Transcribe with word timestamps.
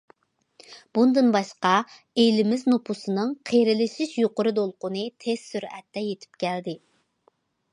بۇندىن 0.97 1.27
باشقا، 1.35 1.73
ئېلىمىز 2.23 2.65
نوپۇسىنىڭ 2.73 3.35
قېرىلىشىش 3.51 4.15
يۇقىرى 4.23 4.55
دولقۇنى 4.61 5.05
تېز 5.27 5.45
سۈرئەتتە 5.51 6.05
يېتىپ 6.07 6.41
كەلدى. 6.47 6.77